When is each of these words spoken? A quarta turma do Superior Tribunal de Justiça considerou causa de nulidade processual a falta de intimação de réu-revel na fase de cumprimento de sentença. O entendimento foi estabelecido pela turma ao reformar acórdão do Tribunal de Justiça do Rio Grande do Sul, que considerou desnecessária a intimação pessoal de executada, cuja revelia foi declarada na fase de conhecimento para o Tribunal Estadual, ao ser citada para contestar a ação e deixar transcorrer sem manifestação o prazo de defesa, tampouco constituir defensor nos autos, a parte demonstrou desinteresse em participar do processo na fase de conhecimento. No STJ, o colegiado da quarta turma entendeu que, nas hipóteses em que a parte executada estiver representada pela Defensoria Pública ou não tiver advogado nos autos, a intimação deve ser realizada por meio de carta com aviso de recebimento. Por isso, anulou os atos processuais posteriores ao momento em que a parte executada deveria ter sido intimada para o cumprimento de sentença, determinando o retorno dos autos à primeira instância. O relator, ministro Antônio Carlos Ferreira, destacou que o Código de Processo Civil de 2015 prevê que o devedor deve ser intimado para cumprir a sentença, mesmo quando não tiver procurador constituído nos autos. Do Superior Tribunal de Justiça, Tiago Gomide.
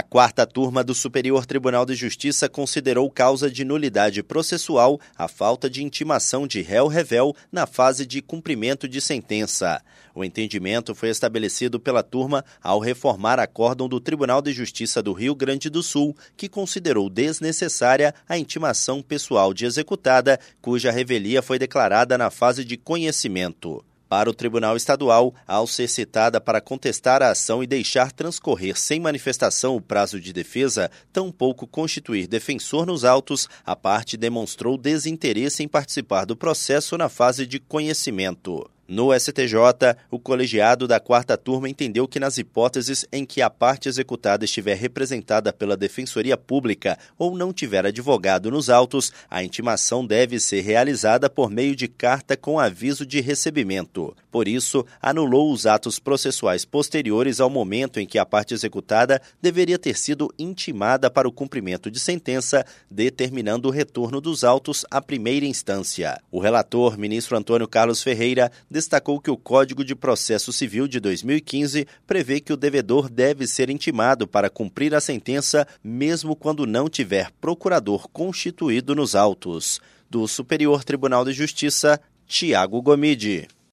A 0.00 0.02
quarta 0.02 0.46
turma 0.46 0.82
do 0.82 0.94
Superior 0.94 1.44
Tribunal 1.44 1.84
de 1.84 1.94
Justiça 1.94 2.48
considerou 2.48 3.10
causa 3.10 3.50
de 3.50 3.66
nulidade 3.66 4.22
processual 4.22 4.98
a 5.14 5.28
falta 5.28 5.68
de 5.68 5.84
intimação 5.84 6.46
de 6.46 6.62
réu-revel 6.62 7.36
na 7.52 7.66
fase 7.66 8.06
de 8.06 8.22
cumprimento 8.22 8.88
de 8.88 8.98
sentença. 8.98 9.82
O 10.14 10.24
entendimento 10.24 10.94
foi 10.94 11.10
estabelecido 11.10 11.78
pela 11.78 12.02
turma 12.02 12.42
ao 12.62 12.78
reformar 12.80 13.38
acórdão 13.38 13.86
do 13.90 14.00
Tribunal 14.00 14.40
de 14.40 14.54
Justiça 14.54 15.02
do 15.02 15.12
Rio 15.12 15.34
Grande 15.34 15.68
do 15.68 15.82
Sul, 15.82 16.16
que 16.34 16.48
considerou 16.48 17.10
desnecessária 17.10 18.14
a 18.26 18.38
intimação 18.38 19.02
pessoal 19.02 19.52
de 19.52 19.66
executada, 19.66 20.40
cuja 20.62 20.90
revelia 20.90 21.42
foi 21.42 21.58
declarada 21.58 22.16
na 22.16 22.30
fase 22.30 22.64
de 22.64 22.78
conhecimento 22.78 23.84
para 24.10 24.28
o 24.28 24.34
Tribunal 24.34 24.76
Estadual, 24.76 25.32
ao 25.46 25.68
ser 25.68 25.86
citada 25.86 26.40
para 26.40 26.60
contestar 26.60 27.22
a 27.22 27.30
ação 27.30 27.62
e 27.62 27.66
deixar 27.66 28.10
transcorrer 28.10 28.76
sem 28.76 28.98
manifestação 28.98 29.76
o 29.76 29.80
prazo 29.80 30.18
de 30.18 30.32
defesa, 30.32 30.90
tampouco 31.12 31.64
constituir 31.64 32.26
defensor 32.26 32.84
nos 32.84 33.04
autos, 33.04 33.48
a 33.64 33.76
parte 33.76 34.16
demonstrou 34.16 34.76
desinteresse 34.76 35.62
em 35.62 35.68
participar 35.68 36.24
do 36.24 36.36
processo 36.36 36.98
na 36.98 37.08
fase 37.08 37.46
de 37.46 37.60
conhecimento. 37.60 38.68
No 38.92 39.16
STJ, 39.16 39.54
o 40.10 40.18
colegiado 40.18 40.88
da 40.88 40.98
quarta 40.98 41.36
turma 41.36 41.68
entendeu 41.68 42.08
que, 42.08 42.18
nas 42.18 42.38
hipóteses 42.38 43.06
em 43.12 43.24
que 43.24 43.40
a 43.40 43.48
parte 43.48 43.88
executada 43.88 44.44
estiver 44.44 44.76
representada 44.76 45.52
pela 45.52 45.76
Defensoria 45.76 46.36
Pública 46.36 46.98
ou 47.16 47.36
não 47.36 47.52
tiver 47.52 47.86
advogado 47.86 48.50
nos 48.50 48.68
autos, 48.68 49.12
a 49.30 49.44
intimação 49.44 50.04
deve 50.04 50.40
ser 50.40 50.62
realizada 50.62 51.30
por 51.30 51.48
meio 51.48 51.76
de 51.76 51.86
carta 51.86 52.36
com 52.36 52.58
aviso 52.58 53.06
de 53.06 53.20
recebimento. 53.20 54.12
Por 54.30 54.46
isso, 54.46 54.86
anulou 55.02 55.52
os 55.52 55.66
atos 55.66 55.98
processuais 55.98 56.64
posteriores 56.64 57.40
ao 57.40 57.50
momento 57.50 57.98
em 57.98 58.06
que 58.06 58.18
a 58.18 58.24
parte 58.24 58.54
executada 58.54 59.20
deveria 59.42 59.78
ter 59.78 59.96
sido 59.96 60.32
intimada 60.38 61.10
para 61.10 61.28
o 61.28 61.32
cumprimento 61.32 61.90
de 61.90 61.98
sentença, 61.98 62.64
determinando 62.90 63.68
o 63.68 63.72
retorno 63.72 64.20
dos 64.20 64.44
autos 64.44 64.84
à 64.90 65.00
primeira 65.02 65.44
instância. 65.46 66.20
O 66.30 66.38
relator, 66.38 66.96
ministro 66.96 67.36
Antônio 67.36 67.66
Carlos 67.66 68.02
Ferreira, 68.02 68.52
destacou 68.70 69.20
que 69.20 69.30
o 69.30 69.36
Código 69.36 69.84
de 69.84 69.96
Processo 69.96 70.52
Civil 70.52 70.86
de 70.86 71.00
2015 71.00 71.86
prevê 72.06 72.40
que 72.40 72.52
o 72.52 72.56
devedor 72.56 73.08
deve 73.08 73.46
ser 73.46 73.68
intimado 73.68 74.28
para 74.28 74.48
cumprir 74.48 74.94
a 74.94 75.00
sentença, 75.00 75.66
mesmo 75.82 76.36
quando 76.36 76.66
não 76.66 76.88
tiver 76.88 77.30
procurador 77.40 78.08
constituído 78.08 78.94
nos 78.94 79.14
autos. 79.14 79.80
Do 80.08 80.26
Superior 80.26 80.84
Tribunal 80.84 81.24
de 81.24 81.32
Justiça, 81.32 82.00
Tiago 82.26 82.80
Gomide. 82.80 83.48